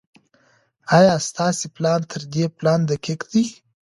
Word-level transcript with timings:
ايا 0.97 1.15
ستاسي 1.27 1.67
پلان 1.77 1.99
تر 2.11 2.21
دې 2.33 2.45
پلان 2.57 2.79
دقيق 2.89 3.21
دی؟ 3.31 3.43